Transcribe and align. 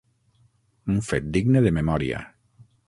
Un 0.93 0.97
fet 1.11 1.31
digne 1.39 1.65
de 1.67 1.77
memòria. 1.81 2.25